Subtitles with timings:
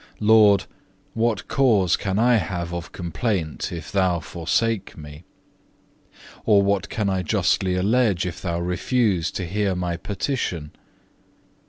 [0.19, 0.65] Lord,
[1.13, 5.25] what cause can I have of complaint, if Thou forsake me?
[6.43, 10.71] Or what can I justly allege, if Thou refuse to hear my petition?